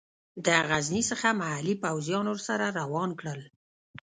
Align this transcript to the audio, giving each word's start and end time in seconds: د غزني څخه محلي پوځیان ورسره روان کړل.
د 0.45 0.47
غزني 0.69 1.01
څخه 1.11 1.27
محلي 1.41 1.75
پوځیان 1.83 2.25
ورسره 2.29 2.65
روان 2.79 3.09
کړل. 3.19 3.41